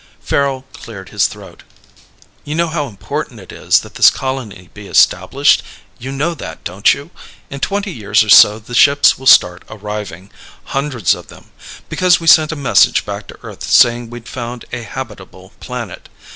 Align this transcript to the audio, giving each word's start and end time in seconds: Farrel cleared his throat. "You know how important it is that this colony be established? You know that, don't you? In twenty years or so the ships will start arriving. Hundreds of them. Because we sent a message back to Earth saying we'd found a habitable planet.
Farrel 0.19 0.65
cleared 0.73 1.09
his 1.09 1.27
throat. 1.27 1.61
"You 2.43 2.55
know 2.55 2.69
how 2.69 2.87
important 2.87 3.39
it 3.39 3.51
is 3.51 3.81
that 3.81 3.93
this 3.93 4.09
colony 4.09 4.71
be 4.73 4.87
established? 4.87 5.61
You 5.99 6.11
know 6.11 6.33
that, 6.33 6.63
don't 6.63 6.91
you? 6.91 7.11
In 7.51 7.59
twenty 7.59 7.91
years 7.91 8.23
or 8.23 8.29
so 8.29 8.57
the 8.57 8.73
ships 8.73 9.19
will 9.19 9.27
start 9.27 9.61
arriving. 9.69 10.31
Hundreds 10.63 11.13
of 11.13 11.27
them. 11.27 11.51
Because 11.87 12.19
we 12.19 12.25
sent 12.25 12.51
a 12.51 12.55
message 12.55 13.05
back 13.05 13.27
to 13.27 13.37
Earth 13.43 13.63
saying 13.69 14.09
we'd 14.09 14.27
found 14.27 14.65
a 14.73 14.81
habitable 14.81 15.53
planet. 15.59 16.09